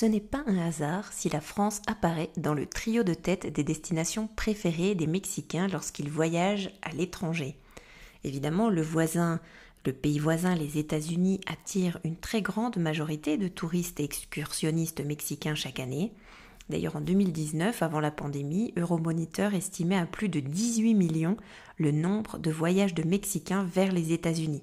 ce 0.00 0.06
n'est 0.06 0.18
pas 0.18 0.42
un 0.46 0.56
hasard 0.56 1.12
si 1.12 1.28
la 1.28 1.42
France 1.42 1.82
apparaît 1.86 2.30
dans 2.38 2.54
le 2.54 2.64
trio 2.64 3.02
de 3.02 3.12
tête 3.12 3.52
des 3.52 3.62
destinations 3.62 4.30
préférées 4.34 4.94
des 4.94 5.06
Mexicains 5.06 5.68
lorsqu'ils 5.68 6.08
voyagent 6.08 6.70
à 6.80 6.88
l'étranger. 6.92 7.58
Évidemment, 8.24 8.70
le 8.70 8.80
voisin, 8.80 9.40
le 9.84 9.92
pays 9.92 10.18
voisin, 10.18 10.54
les 10.54 10.78
États-Unis, 10.78 11.42
attire 11.46 12.00
une 12.02 12.16
très 12.16 12.40
grande 12.40 12.78
majorité 12.78 13.36
de 13.36 13.46
touristes 13.48 14.00
et 14.00 14.04
excursionnistes 14.04 15.04
mexicains 15.04 15.54
chaque 15.54 15.80
année. 15.80 16.14
D'ailleurs, 16.70 16.96
en 16.96 17.02
2019, 17.02 17.82
avant 17.82 18.00
la 18.00 18.10
pandémie, 18.10 18.72
Euromonitor 18.78 19.52
estimait 19.52 19.98
à 19.98 20.06
plus 20.06 20.30
de 20.30 20.40
18 20.40 20.94
millions 20.94 21.36
le 21.76 21.90
nombre 21.90 22.38
de 22.38 22.50
voyages 22.50 22.94
de 22.94 23.06
Mexicains 23.06 23.64
vers 23.64 23.92
les 23.92 24.14
États-Unis. 24.14 24.62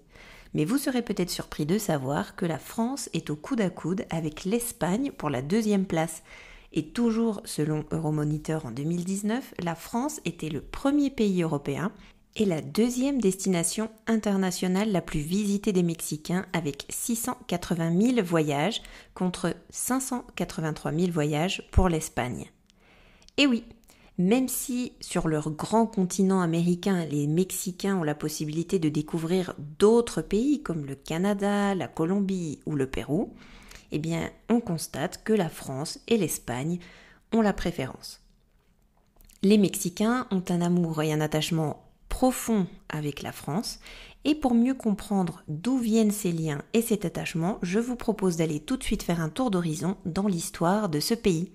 Mais 0.53 0.65
vous 0.65 0.77
serez 0.77 1.01
peut-être 1.01 1.29
surpris 1.29 1.65
de 1.65 1.77
savoir 1.77 2.35
que 2.35 2.45
la 2.45 2.59
France 2.59 3.09
est 3.13 3.29
au 3.29 3.35
coude 3.35 3.61
à 3.61 3.69
coude 3.69 4.05
avec 4.09 4.45
l'Espagne 4.45 5.11
pour 5.11 5.29
la 5.29 5.41
deuxième 5.41 5.85
place. 5.85 6.23
Et 6.73 6.87
toujours 6.87 7.41
selon 7.45 7.85
Euromonitor 7.91 8.65
en 8.65 8.71
2019, 8.71 9.53
la 9.63 9.75
France 9.75 10.19
était 10.25 10.49
le 10.49 10.61
premier 10.61 11.09
pays 11.09 11.41
européen 11.41 11.91
et 12.35 12.45
la 12.45 12.61
deuxième 12.61 13.19
destination 13.19 13.89
internationale 14.05 14.91
la 14.91 15.01
plus 15.01 15.19
visitée 15.19 15.73
des 15.73 15.83
Mexicains 15.83 16.45
avec 16.53 16.85
680 16.89 17.99
000 17.99 18.25
voyages 18.25 18.81
contre 19.15 19.55
583 19.71 20.91
000 20.91 21.11
voyages 21.11 21.67
pour 21.71 21.89
l'Espagne. 21.89 22.45
Et 23.37 23.47
oui, 23.47 23.63
même 24.17 24.47
si 24.47 24.93
sur 24.99 25.27
leur 25.27 25.51
grand 25.51 25.85
continent 25.85 26.41
américain, 26.41 27.05
les 27.05 27.27
Mexicains 27.27 27.97
ont 27.97 28.03
la 28.03 28.15
possibilité 28.15 28.79
de 28.79 28.89
découvrir 28.89 29.53
d'autres 29.79 30.21
pays 30.21 30.63
comme 30.63 30.85
le 30.85 30.95
Canada, 30.95 31.75
la 31.75 31.87
Colombie 31.87 32.59
ou 32.65 32.75
le 32.75 32.87
Pérou, 32.87 33.33
eh 33.91 33.99
bien, 33.99 34.29
on 34.49 34.59
constate 34.59 35.23
que 35.23 35.33
la 35.33 35.49
France 35.49 35.99
et 36.07 36.17
l'Espagne 36.17 36.79
ont 37.31 37.41
la 37.41 37.53
préférence. 37.53 38.21
Les 39.43 39.57
Mexicains 39.57 40.27
ont 40.31 40.43
un 40.49 40.61
amour 40.61 41.01
et 41.03 41.13
un 41.13 41.21
attachement 41.21 41.83
profond 42.09 42.65
avec 42.89 43.21
la 43.21 43.31
France, 43.31 43.79
et 44.25 44.33
pour 44.33 44.55
mieux 44.55 44.73
comprendre 44.73 45.43
d'où 45.47 45.77
viennent 45.77 46.11
ces 46.11 46.31
liens 46.31 46.61
et 46.73 46.81
cet 46.81 47.05
attachement, 47.05 47.59
je 47.61 47.79
vous 47.79 47.95
propose 47.95 48.35
d'aller 48.35 48.59
tout 48.59 48.75
de 48.75 48.83
suite 48.83 49.03
faire 49.03 49.21
un 49.21 49.29
tour 49.29 49.51
d'horizon 49.51 49.95
dans 50.05 50.27
l'histoire 50.27 50.89
de 50.89 50.99
ce 50.99 51.13
pays. 51.13 51.51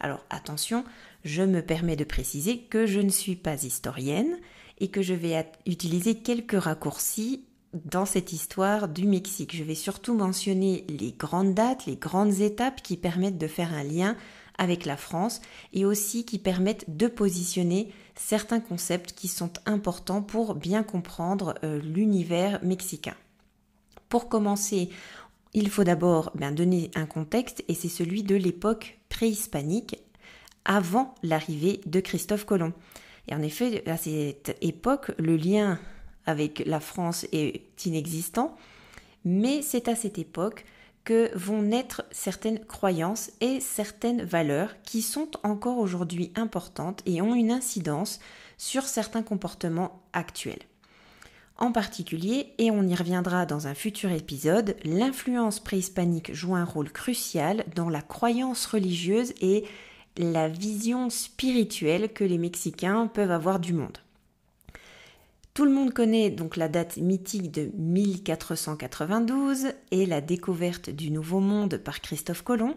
Alors 0.00 0.24
attention, 0.30 0.84
je 1.24 1.42
me 1.42 1.62
permets 1.62 1.96
de 1.96 2.04
préciser 2.04 2.58
que 2.58 2.86
je 2.86 3.00
ne 3.00 3.10
suis 3.10 3.36
pas 3.36 3.62
historienne 3.64 4.38
et 4.78 4.88
que 4.88 5.02
je 5.02 5.14
vais 5.14 5.46
utiliser 5.66 6.16
quelques 6.16 6.60
raccourcis 6.60 7.44
dans 7.72 8.04
cette 8.04 8.32
histoire 8.32 8.88
du 8.88 9.06
Mexique. 9.06 9.56
Je 9.56 9.64
vais 9.64 9.74
surtout 9.74 10.14
mentionner 10.14 10.84
les 10.88 11.12
grandes 11.12 11.54
dates, 11.54 11.86
les 11.86 11.96
grandes 11.96 12.40
étapes 12.40 12.82
qui 12.82 12.96
permettent 12.96 13.38
de 13.38 13.46
faire 13.46 13.72
un 13.72 13.84
lien 13.84 14.16
avec 14.58 14.84
la 14.84 14.96
France 14.96 15.40
et 15.72 15.84
aussi 15.84 16.24
qui 16.24 16.38
permettent 16.38 16.96
de 16.96 17.06
positionner 17.06 17.92
certains 18.14 18.60
concepts 18.60 19.12
qui 19.12 19.28
sont 19.28 19.52
importants 19.64 20.22
pour 20.22 20.54
bien 20.54 20.82
comprendre 20.82 21.54
euh, 21.64 21.80
l'univers 21.80 22.62
mexicain. 22.62 23.14
Pour 24.10 24.28
commencer, 24.28 24.90
il 25.54 25.70
faut 25.70 25.84
d'abord 25.84 26.32
bien 26.34 26.52
donner 26.52 26.90
un 26.94 27.06
contexte 27.06 27.64
et 27.68 27.74
c'est 27.74 27.88
celui 27.88 28.22
de 28.22 28.36
l'époque 28.36 28.98
préhispanique 29.08 29.96
avant 30.64 31.14
l'arrivée 31.22 31.80
de 31.86 32.00
Christophe 32.00 32.44
Colomb. 32.44 32.72
Et 33.28 33.34
en 33.34 33.42
effet, 33.42 33.88
à 33.88 33.96
cette 33.96 34.56
époque, 34.60 35.12
le 35.18 35.36
lien 35.36 35.78
avec 36.26 36.62
la 36.66 36.80
France 36.80 37.26
est 37.32 37.84
inexistant, 37.84 38.56
mais 39.24 39.62
c'est 39.62 39.88
à 39.88 39.94
cette 39.94 40.18
époque 40.18 40.64
que 41.04 41.36
vont 41.36 41.62
naître 41.62 42.04
certaines 42.12 42.64
croyances 42.64 43.32
et 43.40 43.60
certaines 43.60 44.22
valeurs 44.22 44.80
qui 44.82 45.02
sont 45.02 45.30
encore 45.42 45.78
aujourd'hui 45.78 46.32
importantes 46.36 47.02
et 47.06 47.20
ont 47.22 47.34
une 47.34 47.50
incidence 47.50 48.20
sur 48.56 48.84
certains 48.84 49.22
comportements 49.22 50.00
actuels. 50.12 50.62
En 51.58 51.72
particulier, 51.72 52.54
et 52.58 52.70
on 52.70 52.86
y 52.86 52.94
reviendra 52.94 53.46
dans 53.46 53.66
un 53.66 53.74
futur 53.74 54.10
épisode, 54.10 54.76
l'influence 54.84 55.60
préhispanique 55.60 56.32
joue 56.32 56.54
un 56.54 56.64
rôle 56.64 56.90
crucial 56.90 57.64
dans 57.74 57.88
la 57.88 58.02
croyance 58.02 58.66
religieuse 58.66 59.32
et 59.40 59.64
la 60.16 60.48
vision 60.48 61.10
spirituelle 61.10 62.12
que 62.12 62.24
les 62.24 62.38
Mexicains 62.38 63.06
peuvent 63.06 63.30
avoir 63.30 63.60
du 63.60 63.72
monde. 63.72 63.98
Tout 65.54 65.64
le 65.64 65.70
monde 65.70 65.92
connaît 65.92 66.30
donc 66.30 66.56
la 66.56 66.68
date 66.68 66.96
mythique 66.96 67.50
de 67.50 67.70
1492 67.76 69.68
et 69.90 70.06
la 70.06 70.20
découverte 70.20 70.88
du 70.88 71.10
Nouveau 71.10 71.40
Monde 71.40 71.76
par 71.76 72.00
Christophe 72.00 72.42
Colomb, 72.42 72.76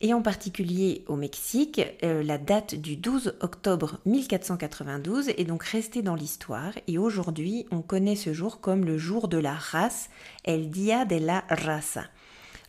et 0.00 0.14
en 0.14 0.22
particulier 0.22 1.04
au 1.08 1.16
Mexique, 1.16 1.80
euh, 2.04 2.22
la 2.22 2.38
date 2.38 2.76
du 2.76 2.96
12 2.96 3.34
octobre 3.40 3.98
1492 4.06 5.30
est 5.30 5.44
donc 5.44 5.64
restée 5.64 6.02
dans 6.02 6.14
l'histoire 6.14 6.72
et 6.86 6.98
aujourd'hui 6.98 7.66
on 7.72 7.82
connaît 7.82 8.14
ce 8.14 8.32
jour 8.32 8.60
comme 8.60 8.84
le 8.84 8.96
jour 8.96 9.26
de 9.26 9.38
la 9.38 9.54
race, 9.54 10.08
El 10.44 10.70
Día 10.70 11.04
de 11.04 11.16
la 11.16 11.42
Raza. 11.48 12.04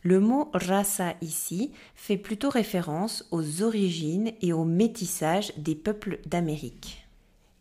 Le 0.02 0.18
mot 0.18 0.48
raza 0.54 1.14
ici 1.20 1.72
fait 1.94 2.16
plutôt 2.16 2.48
référence 2.48 3.26
aux 3.30 3.62
origines 3.62 4.32
et 4.40 4.52
au 4.52 4.64
métissage 4.64 5.52
des 5.58 5.74
peuples 5.74 6.20
d'Amérique. 6.26 7.06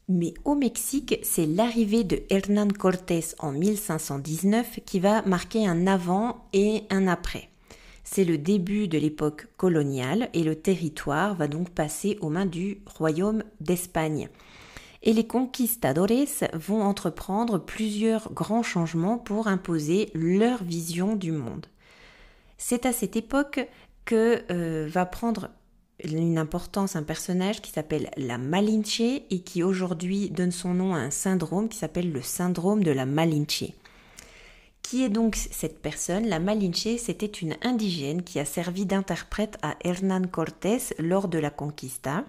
Mais 0.07 0.33
au 0.45 0.55
Mexique, 0.55 1.19
c'est 1.21 1.45
l'arrivée 1.45 2.03
de 2.03 2.23
Hernán 2.29 2.71
Cortés 2.71 3.25
en 3.39 3.51
1519 3.51 4.79
qui 4.85 4.99
va 4.99 5.21
marquer 5.23 5.67
un 5.67 5.85
avant 5.85 6.45
et 6.53 6.83
un 6.89 7.07
après. 7.07 7.49
C'est 8.03 8.25
le 8.25 8.39
début 8.39 8.87
de 8.87 8.97
l'époque 8.97 9.47
coloniale 9.55 10.29
et 10.33 10.43
le 10.43 10.55
territoire 10.55 11.35
va 11.35 11.47
donc 11.47 11.69
passer 11.69 12.17
aux 12.21 12.29
mains 12.29 12.47
du 12.47 12.79
royaume 12.87 13.43
d'Espagne. 13.59 14.29
Et 15.03 15.13
les 15.13 15.27
conquistadores 15.27 16.07
vont 16.53 16.81
entreprendre 16.81 17.59
plusieurs 17.59 18.33
grands 18.33 18.63
changements 18.63 19.17
pour 19.19 19.47
imposer 19.47 20.09
leur 20.15 20.63
vision 20.63 21.15
du 21.15 21.31
monde. 21.31 21.67
C'est 22.61 22.85
à 22.85 22.91
cette 22.91 23.15
époque 23.15 23.67
que 24.03 24.43
euh, 24.51 24.87
va 24.91 25.05
prendre 25.05 25.49
une 26.03 26.37
importance 26.37 26.95
un 26.95 27.03
personnage 27.03 27.61
qui 27.61 27.71
s'appelle 27.71 28.11
la 28.17 28.37
Malinche 28.37 28.99
et 29.01 29.39
qui 29.43 29.63
aujourd'hui 29.63 30.29
donne 30.29 30.51
son 30.51 30.73
nom 30.73 30.93
à 30.93 30.99
un 30.99 31.09
syndrome 31.09 31.69
qui 31.69 31.77
s'appelle 31.77 32.11
le 32.11 32.21
syndrome 32.21 32.83
de 32.83 32.91
la 32.91 33.05
Malinche. 33.05 33.63
Qui 34.81 35.03
est 35.03 35.09
donc 35.09 35.35
cette 35.35 35.81
personne? 35.81 36.27
La 36.27 36.39
Malinche, 36.39 36.97
c'était 36.97 37.25
une 37.25 37.55
indigène 37.61 38.23
qui 38.23 38.39
a 38.39 38.45
servi 38.45 38.85
d'interprète 38.85 39.57
à 39.61 39.75
Hernán 39.83 40.27
Cortés 40.27 40.79
lors 40.99 41.29
de 41.29 41.39
la 41.39 41.49
conquista. 41.49 42.25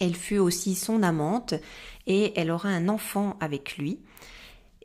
Elle 0.00 0.16
fut 0.16 0.38
aussi 0.38 0.74
son 0.74 1.02
amante 1.04 1.54
et 2.08 2.32
elle 2.38 2.50
aura 2.50 2.70
un 2.70 2.88
enfant 2.88 3.36
avec 3.40 3.76
lui. 3.76 4.00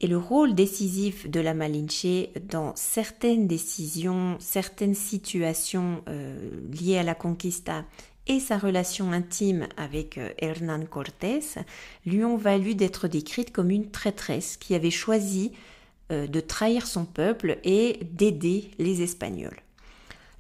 Et 0.02 0.08
le 0.08 0.18
rôle 0.18 0.56
décisif 0.56 1.30
de 1.30 1.40
la 1.40 1.54
Malinche 1.54 2.28
dans 2.50 2.74
certaines 2.76 3.48
décisions, 3.48 4.36
certaines 4.40 4.94
situations 4.94 6.04
euh, 6.10 6.50
liées 6.72 6.98
à 6.98 7.04
la 7.04 7.16
conquista 7.16 7.86
et 8.28 8.40
sa 8.40 8.58
relation 8.58 9.12
intime 9.12 9.68
avec 9.78 10.18
euh, 10.18 10.30
Hernán 10.40 10.88
Cortés 10.88 11.40
lui 12.06 12.26
ont 12.26 12.38
valu 12.38 12.76
d'être 12.76 13.08
décrite 13.08 13.54
comme 13.54 13.70
une 13.70 13.90
traîtresse 13.90 14.58
qui 14.58 14.76
avait 14.76 14.92
choisi 14.92 15.52
euh, 16.12 16.28
de 16.28 16.40
trahir 16.40 16.88
son 16.88 17.06
peuple 17.06 17.60
et 17.64 18.00
d'aider 18.12 18.72
les 18.80 19.02
Espagnols. 19.02 19.62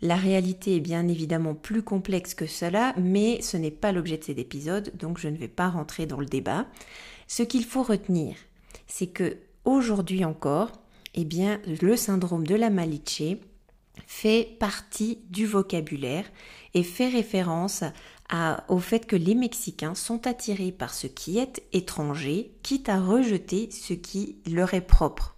La 0.01 0.15
réalité 0.15 0.75
est 0.75 0.81
bien 0.81 1.07
évidemment 1.07 1.55
plus 1.55 1.81
complexe 1.81 2.33
que 2.33 2.47
cela, 2.47 2.93
mais 2.97 3.41
ce 3.41 3.55
n'est 3.55 3.71
pas 3.71 3.91
l'objet 3.91 4.17
de 4.17 4.23
cet 4.23 4.37
épisode, 4.37 4.91
donc 4.95 5.17
je 5.17 5.29
ne 5.29 5.37
vais 5.37 5.47
pas 5.47 5.69
rentrer 5.69 6.05
dans 6.05 6.19
le 6.19 6.25
débat. 6.25 6.67
Ce 7.27 7.43
qu'il 7.43 7.63
faut 7.63 7.83
retenir, 7.83 8.35
c'est 8.87 9.07
que 9.07 9.37
aujourd'hui 9.65 10.23
encore, 10.25 10.71
eh 11.13 11.25
bien, 11.25 11.59
le 11.81 11.95
syndrome 11.95 12.47
de 12.47 12.55
la 12.55 12.69
Malinche 12.69 13.37
fait 14.07 14.57
partie 14.59 15.19
du 15.29 15.45
vocabulaire 15.45 16.25
et 16.73 16.83
fait 16.83 17.09
référence 17.09 17.83
au 18.69 18.79
fait 18.79 19.05
que 19.05 19.15
les 19.15 19.35
Mexicains 19.35 19.95
sont 19.95 20.27
attirés 20.27 20.71
par 20.71 20.93
ce 20.93 21.07
qui 21.07 21.37
est 21.37 21.63
étranger, 21.73 22.51
quitte 22.63 22.89
à 22.89 22.99
rejeter 22.99 23.69
ce 23.71 23.93
qui 23.93 24.37
leur 24.47 24.73
est 24.73 24.81
propre. 24.81 25.35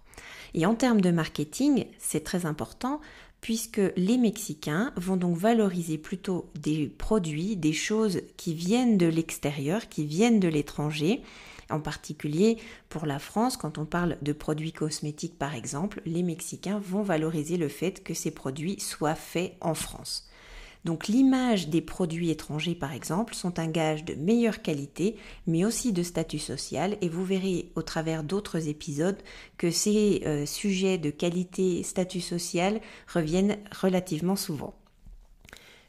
Et 0.54 0.64
en 0.66 0.74
termes 0.74 1.00
de 1.00 1.10
marketing, 1.10 1.86
c'est 1.98 2.24
très 2.24 2.46
important 2.46 3.00
puisque 3.40 3.80
les 3.96 4.18
Mexicains 4.18 4.92
vont 4.96 5.16
donc 5.16 5.36
valoriser 5.36 5.98
plutôt 5.98 6.50
des 6.58 6.88
produits, 6.88 7.56
des 7.56 7.72
choses 7.72 8.22
qui 8.36 8.54
viennent 8.54 8.98
de 8.98 9.06
l'extérieur, 9.06 9.88
qui 9.88 10.04
viennent 10.04 10.40
de 10.40 10.48
l'étranger, 10.48 11.22
en 11.70 11.80
particulier 11.80 12.58
pour 12.88 13.06
la 13.06 13.18
France, 13.18 13.56
quand 13.56 13.78
on 13.78 13.84
parle 13.84 14.16
de 14.22 14.32
produits 14.32 14.72
cosmétiques 14.72 15.38
par 15.38 15.54
exemple, 15.54 16.02
les 16.06 16.22
Mexicains 16.22 16.78
vont 16.78 17.02
valoriser 17.02 17.56
le 17.56 17.68
fait 17.68 18.02
que 18.02 18.14
ces 18.14 18.30
produits 18.30 18.80
soient 18.80 19.14
faits 19.14 19.56
en 19.60 19.74
France. 19.74 20.28
Donc 20.84 21.08
l'image 21.08 21.68
des 21.68 21.80
produits 21.80 22.30
étrangers 22.30 22.74
par 22.74 22.92
exemple 22.92 23.34
sont 23.34 23.58
un 23.58 23.66
gage 23.66 24.04
de 24.04 24.14
meilleure 24.14 24.62
qualité 24.62 25.16
mais 25.46 25.64
aussi 25.64 25.92
de 25.92 26.02
statut 26.02 26.38
social 26.38 26.96
et 27.00 27.08
vous 27.08 27.24
verrez 27.24 27.70
au 27.74 27.82
travers 27.82 28.22
d'autres 28.22 28.68
épisodes 28.68 29.18
que 29.56 29.70
ces 29.70 30.22
euh, 30.24 30.46
sujets 30.46 30.98
de 30.98 31.10
qualité 31.10 31.82
statut 31.82 32.20
social 32.20 32.80
reviennent 33.12 33.58
relativement 33.82 34.36
souvent. 34.36 34.74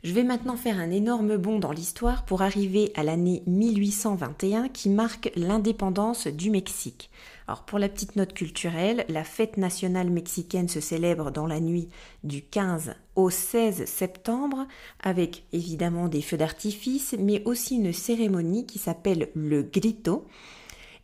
Je 0.01 0.13
vais 0.13 0.24
maintenant 0.24 0.56
faire 0.56 0.80
un 0.80 0.92
énorme 0.92 1.36
bond 1.36 1.60
dans 1.60 1.74
l'histoire 1.74 2.24
pour 2.24 2.42
arriver 2.42 2.94
à 2.96 3.04
l'année 3.04 3.44
1821 3.48 4.69
qui 4.69 4.88
marque 4.88 5.30
l'indépendance 5.36 6.28
du 6.28 6.51
Mexique. 6.51 7.10
Alors 7.50 7.63
pour 7.63 7.80
la 7.80 7.90
petite 7.90 8.16
note 8.16 8.31
culturelle, 8.31 9.04
la 9.10 9.25
fête 9.25 9.57
nationale 9.57 10.10
mexicaine 10.10 10.69
se 10.69 10.80
célèbre 10.80 11.31
dans 11.31 11.48
la 11.48 11.60
nuit 11.60 11.90
du 12.24 12.42
15 12.42 12.96
au 13.18 13.30
16 13.30 13.84
septembre 13.84 14.68
avec 15.04 15.44
évidemment 15.51 16.07
des 16.07 16.22
feux 16.22 16.38
d'artifice 16.38 17.13
mais 17.19 17.44
aussi 17.44 17.75
une 17.75 17.92
cérémonie 17.92 18.66
qui 18.66 18.80
s'appelle 18.80 19.28
le 19.34 19.63
grito. 19.63 20.25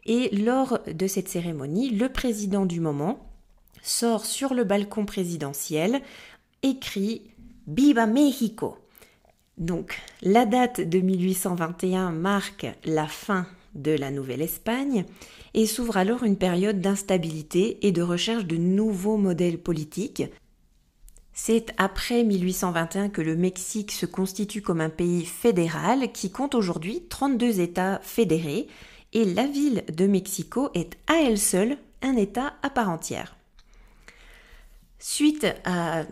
Et 0.05 0.33
lors 0.33 0.79
de 0.87 1.07
cette 1.07 1.27
cérémonie, 1.27 1.89
le 1.89 2.07
président 2.07 2.65
du 2.65 2.79
moment 2.79 3.27
sort 3.81 4.25
sur 4.25 4.53
le 4.53 4.63
balcon 4.63 5.05
présidentiel, 5.05 6.01
écrit 6.63 7.23
Viva 7.67 8.05
México 8.05 8.77
donc, 9.57 10.01
la 10.21 10.45
date 10.45 10.81
de 10.81 10.99
1821 10.99 12.11
marque 12.11 12.67
la 12.83 13.07
fin 13.07 13.47
de 13.73 13.91
la 13.91 14.11
Nouvelle-Espagne 14.11 15.05
et 15.53 15.65
s'ouvre 15.65 15.95
alors 15.97 16.23
une 16.23 16.37
période 16.37 16.81
d'instabilité 16.81 17.85
et 17.87 17.91
de 17.91 18.01
recherche 18.01 18.45
de 18.45 18.57
nouveaux 18.57 19.17
modèles 19.17 19.57
politiques. 19.57 20.23
C'est 21.31 21.73
après 21.77 22.23
1821 22.23 23.09
que 23.09 23.21
le 23.21 23.35
Mexique 23.35 23.91
se 23.91 24.05
constitue 24.05 24.61
comme 24.61 24.81
un 24.81 24.89
pays 24.89 25.25
fédéral 25.25 26.11
qui 26.11 26.31
compte 26.31 26.55
aujourd'hui 26.55 27.03
32 27.09 27.59
États 27.59 27.99
fédérés 28.01 28.67
et 29.13 29.25
la 29.25 29.47
ville 29.47 29.83
de 29.93 30.07
Mexico 30.07 30.69
est 30.73 30.97
à 31.07 31.21
elle 31.21 31.37
seule 31.37 31.77
un 32.01 32.17
État 32.17 32.53
à 32.61 32.69
part 32.69 32.89
entière. 32.89 33.35
Suite 34.99 35.47
à 35.63 36.03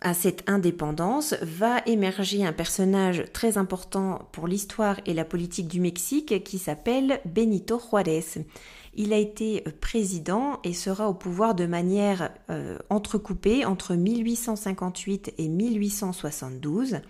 à 0.00 0.14
cette 0.14 0.48
indépendance 0.48 1.34
va 1.42 1.80
émerger 1.86 2.44
un 2.44 2.52
personnage 2.52 3.24
très 3.32 3.58
important 3.58 4.28
pour 4.32 4.46
l'histoire 4.46 5.00
et 5.06 5.14
la 5.14 5.24
politique 5.24 5.68
du 5.68 5.80
Mexique 5.80 6.44
qui 6.44 6.58
s'appelle 6.58 7.20
Benito 7.24 7.80
Juárez. 7.80 8.44
Il 8.94 9.12
a 9.12 9.16
été 9.16 9.62
président 9.80 10.60
et 10.64 10.72
sera 10.72 11.08
au 11.08 11.14
pouvoir 11.14 11.54
de 11.54 11.66
manière 11.66 12.30
euh, 12.50 12.78
entrecoupée 12.90 13.64
entre 13.64 13.94
1858 13.94 15.34
et 15.38 15.48
1872. 15.48 17.00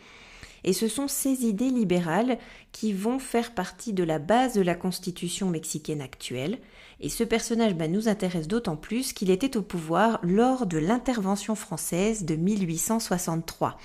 Et 0.64 0.72
ce 0.72 0.88
sont 0.88 1.08
ces 1.08 1.46
idées 1.46 1.70
libérales 1.70 2.38
qui 2.72 2.93
vont 2.93 3.19
faire 3.19 3.55
partie 3.55 3.93
de 3.93 4.05
la 4.05 4.19
base 4.19 4.55
de 4.55 4.62
la 4.62 4.75
constitution 4.75 5.49
mexicaine 5.49 6.00
actuelle. 6.00 6.58
Et 7.00 7.08
ce 7.08 7.25
personnage 7.25 7.75
ben, 7.75 7.90
nous 7.90 8.08
intéresse 8.08 8.49
d'autant 8.49 8.76
plus 8.76 9.12
qu'il 9.12 9.31
était 9.31 9.56
au 9.56 9.62
pouvoir 9.62 10.19
lors 10.22 10.66
de 10.66 10.78
l'intervention 10.78 11.55
française 11.55 12.25
de 12.25 12.34
1863. 12.34 13.78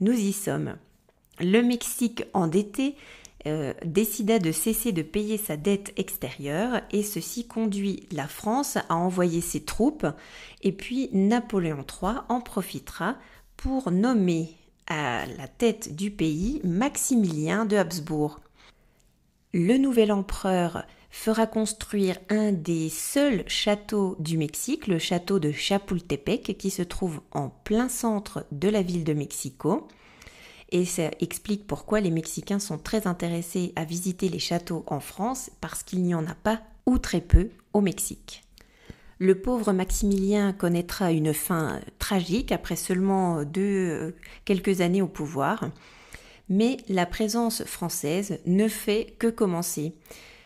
Nous 0.00 0.12
y 0.12 0.32
sommes. 0.32 0.76
Le 1.38 1.62
Mexique 1.62 2.24
endetté 2.32 2.96
euh, 3.46 3.74
décida 3.84 4.40
de 4.40 4.50
cesser 4.50 4.90
de 4.90 5.02
payer 5.02 5.36
sa 5.36 5.56
dette 5.56 5.92
extérieure 5.96 6.80
et 6.90 7.04
ceci 7.04 7.46
conduit 7.46 8.08
la 8.10 8.26
France 8.26 8.76
à 8.88 8.96
envoyer 8.96 9.40
ses 9.40 9.60
troupes 9.60 10.06
et 10.62 10.72
puis 10.72 11.10
Napoléon 11.12 11.84
III 12.02 12.22
en 12.28 12.40
profitera 12.40 13.16
pour 13.56 13.92
nommer 13.92 14.56
à 14.86 15.26
la 15.26 15.48
tête 15.48 15.94
du 15.94 16.10
pays 16.10 16.60
Maximilien 16.64 17.64
de 17.64 17.76
Habsbourg. 17.76 18.40
Le 19.52 19.76
nouvel 19.78 20.12
empereur 20.12 20.84
fera 21.10 21.46
construire 21.46 22.18
un 22.28 22.52
des 22.52 22.88
seuls 22.90 23.44
châteaux 23.48 24.16
du 24.18 24.36
Mexique, 24.36 24.86
le 24.86 24.98
château 24.98 25.38
de 25.38 25.50
Chapultepec, 25.50 26.58
qui 26.58 26.70
se 26.70 26.82
trouve 26.82 27.20
en 27.32 27.48
plein 27.48 27.88
centre 27.88 28.44
de 28.52 28.68
la 28.68 28.82
ville 28.82 29.04
de 29.04 29.14
Mexico. 29.14 29.88
Et 30.70 30.84
ça 30.84 31.10
explique 31.20 31.66
pourquoi 31.66 32.00
les 32.00 32.10
Mexicains 32.10 32.58
sont 32.58 32.78
très 32.78 33.06
intéressés 33.06 33.72
à 33.76 33.84
visiter 33.84 34.28
les 34.28 34.38
châteaux 34.38 34.84
en 34.88 35.00
France, 35.00 35.50
parce 35.60 35.82
qu'il 35.82 36.02
n'y 36.02 36.14
en 36.14 36.26
a 36.26 36.34
pas 36.34 36.60
ou 36.84 36.98
très 36.98 37.20
peu 37.20 37.50
au 37.72 37.80
Mexique. 37.80 38.45
Le 39.18 39.34
pauvre 39.40 39.72
Maximilien 39.72 40.52
connaîtra 40.52 41.10
une 41.10 41.32
fin 41.32 41.80
tragique 41.98 42.52
après 42.52 42.76
seulement 42.76 43.44
deux, 43.44 43.60
euh, 43.62 44.14
quelques 44.44 44.82
années 44.82 45.00
au 45.00 45.08
pouvoir, 45.08 45.70
mais 46.50 46.76
la 46.88 47.06
présence 47.06 47.64
française 47.64 48.38
ne 48.44 48.68
fait 48.68 49.14
que 49.18 49.28
commencer. 49.28 49.94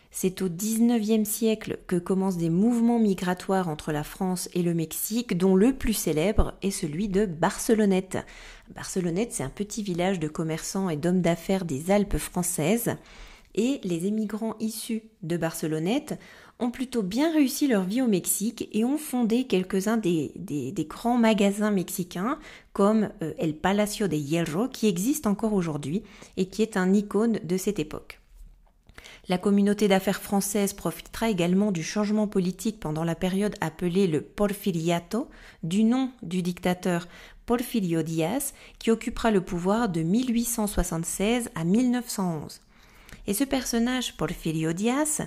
C'est 0.09 0.41
au 0.41 0.49
XIXe 0.49 1.27
siècle 1.27 1.79
que 1.87 1.97
commencent 1.97 2.37
des 2.37 2.49
mouvements 2.49 2.99
migratoires 2.99 3.67
entre 3.67 3.91
la 3.91 4.03
France 4.03 4.49
et 4.53 4.61
le 4.61 4.73
Mexique, 4.73 5.37
dont 5.37 5.55
le 5.55 5.73
plus 5.73 5.93
célèbre 5.93 6.53
est 6.61 6.71
celui 6.71 7.09
de 7.09 7.25
Barcelonnette. 7.25 8.17
Barcelonnette, 8.75 9.33
c'est 9.33 9.43
un 9.43 9.49
petit 9.49 9.83
village 9.83 10.19
de 10.19 10.27
commerçants 10.27 10.89
et 10.89 10.97
d'hommes 10.97 11.21
d'affaires 11.21 11.65
des 11.65 11.91
Alpes 11.91 12.17
françaises, 12.17 12.95
et 13.55 13.81
les 13.83 14.05
émigrants 14.05 14.55
issus 14.59 15.03
de 15.23 15.37
Barcelonnette 15.37 16.17
ont 16.61 16.71
plutôt 16.71 17.01
bien 17.01 17.33
réussi 17.33 17.67
leur 17.67 17.83
vie 17.83 18.01
au 18.01 18.07
Mexique 18.07 18.69
et 18.71 18.85
ont 18.85 18.97
fondé 18.97 19.45
quelques-uns 19.45 19.97
des, 19.97 20.31
grands 20.87 21.17
magasins 21.17 21.71
mexicains 21.71 22.39
comme 22.71 23.09
euh, 23.21 23.33
El 23.37 23.55
Palacio 23.55 24.07
de 24.07 24.15
Hierro 24.15 24.67
qui 24.67 24.87
existe 24.87 25.27
encore 25.27 25.53
aujourd'hui 25.53 26.03
et 26.37 26.45
qui 26.45 26.61
est 26.61 26.77
un 26.77 26.93
icône 26.93 27.39
de 27.43 27.57
cette 27.57 27.79
époque. 27.79 28.19
La 29.27 29.37
communauté 29.37 29.87
d'affaires 29.87 30.21
française 30.21 30.73
profitera 30.73 31.29
également 31.29 31.71
du 31.71 31.83
changement 31.83 32.27
politique 32.27 32.79
pendant 32.79 33.03
la 33.03 33.15
période 33.15 33.55
appelée 33.61 34.07
le 34.07 34.21
Porfiriato, 34.21 35.29
du 35.63 35.83
nom 35.83 36.11
du 36.21 36.41
dictateur 36.41 37.07
Porfirio 37.45 38.01
Díaz, 38.01 38.53
qui 38.79 38.91
occupera 38.91 39.31
le 39.31 39.41
pouvoir 39.41 39.89
de 39.89 40.01
1876 40.01 41.49
à 41.55 41.63
1911. 41.63 42.61
Et 43.27 43.33
ce 43.33 43.43
personnage, 43.43 44.17
Porfirio 44.17 44.73
Díaz, 44.73 45.21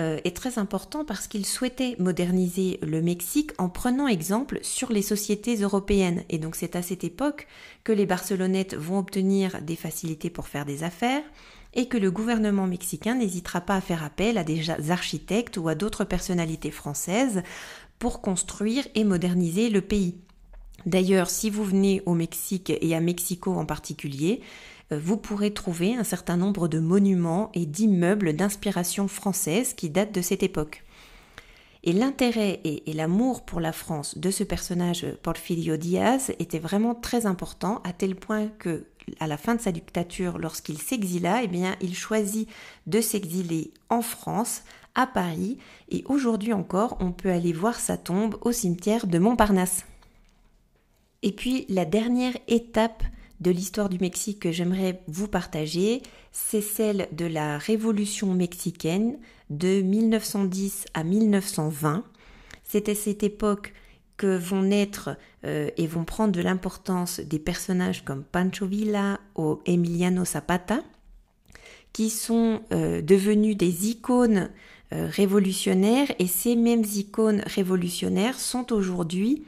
euh, 0.00 0.18
est 0.24 0.36
très 0.36 0.58
important 0.58 1.04
parce 1.04 1.28
qu'il 1.28 1.46
souhaitait 1.46 1.94
moderniser 2.00 2.80
le 2.82 3.00
Mexique 3.00 3.52
en 3.58 3.68
prenant 3.68 4.08
exemple 4.08 4.58
sur 4.62 4.90
les 4.90 5.02
sociétés 5.02 5.56
européennes. 5.56 6.24
Et 6.30 6.38
donc 6.38 6.56
c'est 6.56 6.74
à 6.74 6.82
cette 6.82 7.04
époque 7.04 7.46
que 7.84 7.92
les 7.92 8.06
Barcelonnettes 8.06 8.74
vont 8.74 8.98
obtenir 8.98 9.62
des 9.62 9.76
facilités 9.76 10.30
pour 10.30 10.48
faire 10.48 10.64
des 10.64 10.82
affaires 10.82 11.22
et 11.74 11.86
que 11.86 11.96
le 11.96 12.10
gouvernement 12.10 12.66
mexicain 12.66 13.14
n'hésitera 13.14 13.60
pas 13.60 13.76
à 13.76 13.80
faire 13.80 14.02
appel 14.02 14.38
à 14.38 14.44
des 14.44 14.70
architectes 14.90 15.58
ou 15.58 15.68
à 15.68 15.74
d'autres 15.74 16.04
personnalités 16.04 16.70
françaises 16.70 17.42
pour 17.98 18.20
construire 18.20 18.86
et 18.94 19.04
moderniser 19.04 19.70
le 19.70 19.80
pays. 19.80 20.16
D'ailleurs, 20.86 21.30
si 21.30 21.50
vous 21.50 21.64
venez 21.64 22.02
au 22.04 22.14
Mexique 22.14 22.72
et 22.80 22.94
à 22.94 23.00
Mexico 23.00 23.54
en 23.54 23.64
particulier, 23.64 24.42
vous 25.02 25.16
pourrez 25.16 25.52
trouver 25.52 25.94
un 25.94 26.04
certain 26.04 26.36
nombre 26.36 26.68
de 26.68 26.78
monuments 26.78 27.50
et 27.54 27.66
d'immeubles 27.66 28.34
d'inspiration 28.34 29.08
française 29.08 29.74
qui 29.74 29.90
datent 29.90 30.14
de 30.14 30.22
cette 30.22 30.42
époque. 30.42 30.84
Et 31.86 31.92
l'intérêt 31.92 32.60
et, 32.64 32.92
l'amour 32.94 33.44
pour 33.44 33.60
la 33.60 33.72
France 33.72 34.16
de 34.16 34.30
ce 34.30 34.42
personnage 34.42 35.06
Porfirio 35.22 35.76
Diaz 35.76 36.32
était 36.38 36.58
vraiment 36.58 36.94
très 36.94 37.26
important, 37.26 37.82
à 37.84 37.92
tel 37.92 38.16
point 38.16 38.48
que, 38.58 38.86
à 39.20 39.26
la 39.26 39.36
fin 39.36 39.54
de 39.54 39.60
sa 39.60 39.70
dictature, 39.70 40.38
lorsqu'il 40.38 40.78
s'exila, 40.78 41.42
eh 41.42 41.46
bien, 41.46 41.76
il 41.82 41.94
choisit 41.94 42.48
de 42.86 43.02
s'exiler 43.02 43.70
en 43.90 44.00
France, 44.00 44.62
à 44.94 45.06
Paris, 45.06 45.58
et 45.90 46.04
aujourd'hui 46.06 46.54
encore, 46.54 46.96
on 47.00 47.12
peut 47.12 47.30
aller 47.30 47.52
voir 47.52 47.78
sa 47.78 47.98
tombe 47.98 48.36
au 48.40 48.52
cimetière 48.52 49.06
de 49.06 49.18
Montparnasse. 49.18 49.84
Et 51.22 51.32
puis, 51.32 51.66
la 51.68 51.84
dernière 51.84 52.36
étape 52.48 53.02
de 53.40 53.50
l'histoire 53.50 53.88
du 53.88 53.98
Mexique 53.98 54.40
que 54.40 54.52
j'aimerais 54.52 55.00
vous 55.06 55.28
partager, 55.28 56.02
c'est 56.32 56.60
celle 56.60 57.08
de 57.12 57.26
la 57.26 57.58
Révolution 57.58 58.32
mexicaine 58.32 59.18
de 59.50 59.82
1910 59.82 60.86
à 60.94 61.04
1920. 61.04 62.04
C'est 62.62 62.88
à 62.88 62.94
cette 62.94 63.22
époque 63.22 63.72
que 64.16 64.36
vont 64.36 64.62
naître 64.62 65.16
euh, 65.44 65.70
et 65.76 65.86
vont 65.86 66.04
prendre 66.04 66.32
de 66.32 66.40
l'importance 66.40 67.20
des 67.20 67.38
personnages 67.38 68.04
comme 68.04 68.22
Pancho 68.24 68.66
Villa 68.66 69.20
ou 69.36 69.60
Emiliano 69.66 70.24
Zapata, 70.24 70.82
qui 71.92 72.10
sont 72.10 72.60
euh, 72.72 73.02
devenus 73.02 73.56
des 73.56 73.90
icônes 73.90 74.50
euh, 74.92 75.08
révolutionnaires 75.10 76.12
et 76.18 76.26
ces 76.26 76.56
mêmes 76.56 76.84
icônes 76.94 77.42
révolutionnaires 77.46 78.38
sont 78.38 78.72
aujourd'hui 78.72 79.44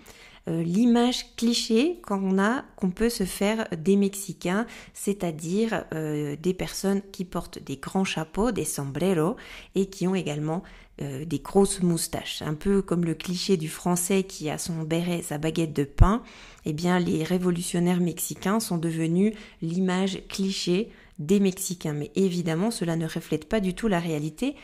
euh, 0.48 0.62
l'image 0.62 1.34
cliché 1.36 2.00
qu'on 2.06 2.38
a, 2.38 2.64
qu'on 2.76 2.90
peut 2.90 3.08
se 3.08 3.24
faire 3.24 3.66
des 3.76 3.96
Mexicains, 3.96 4.66
c'est-à-dire 4.94 5.84
euh, 5.92 6.36
des 6.40 6.54
personnes 6.54 7.02
qui 7.12 7.24
portent 7.24 7.58
des 7.58 7.76
grands 7.76 8.04
chapeaux, 8.04 8.52
des 8.52 8.64
sombreros, 8.64 9.36
et 9.74 9.86
qui 9.86 10.06
ont 10.06 10.14
également 10.14 10.62
euh, 11.02 11.24
des 11.24 11.40
grosses 11.40 11.82
moustaches. 11.82 12.42
Un 12.42 12.54
peu 12.54 12.80
comme 12.80 13.04
le 13.04 13.14
cliché 13.14 13.56
du 13.56 13.68
français 13.68 14.22
qui 14.22 14.48
a 14.48 14.56
son 14.56 14.82
béret, 14.82 15.20
sa 15.22 15.36
baguette 15.36 15.72
de 15.72 15.84
pain, 15.84 16.22
eh 16.64 16.72
bien 16.72 16.98
les 16.98 17.22
révolutionnaires 17.24 18.00
mexicains 18.00 18.60
sont 18.60 18.78
devenus 18.78 19.34
l'image 19.60 20.22
cliché 20.28 20.90
des 21.18 21.40
Mexicains. 21.40 21.92
Mais 21.92 22.10
évidemment, 22.14 22.70
cela 22.70 22.96
ne 22.96 23.06
reflète 23.06 23.48
pas 23.48 23.60
du 23.60 23.74
tout 23.74 23.88
la 23.88 24.00
réalité 24.00 24.54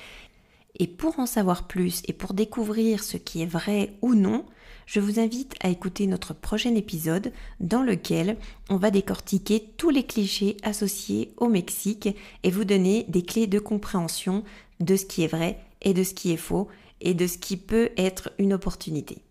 Et 0.78 0.86
pour 0.86 1.18
en 1.18 1.26
savoir 1.26 1.66
plus 1.66 2.02
et 2.06 2.12
pour 2.12 2.32
découvrir 2.34 3.04
ce 3.04 3.16
qui 3.18 3.42
est 3.42 3.46
vrai 3.46 3.94
ou 4.00 4.14
non, 4.14 4.46
je 4.92 5.00
vous 5.00 5.18
invite 5.18 5.54
à 5.62 5.70
écouter 5.70 6.06
notre 6.06 6.34
prochain 6.34 6.74
épisode 6.74 7.32
dans 7.60 7.82
lequel 7.82 8.36
on 8.68 8.76
va 8.76 8.90
décortiquer 8.90 9.72
tous 9.78 9.88
les 9.88 10.02
clichés 10.02 10.58
associés 10.62 11.32
au 11.38 11.48
Mexique 11.48 12.10
et 12.42 12.50
vous 12.50 12.64
donner 12.66 13.06
des 13.08 13.22
clés 13.22 13.46
de 13.46 13.58
compréhension 13.58 14.44
de 14.80 14.94
ce 14.96 15.06
qui 15.06 15.22
est 15.22 15.28
vrai 15.28 15.58
et 15.80 15.94
de 15.94 16.02
ce 16.02 16.12
qui 16.12 16.30
est 16.30 16.36
faux 16.36 16.68
et 17.00 17.14
de 17.14 17.26
ce 17.26 17.38
qui 17.38 17.56
peut 17.56 17.88
être 17.96 18.32
une 18.36 18.52
opportunité. 18.52 19.22